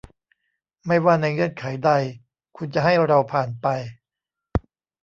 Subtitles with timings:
[0.85, 1.91] ไม่ว่าในเงื่อนไขใด
[2.57, 3.67] คุณจะให้เราผ่านไป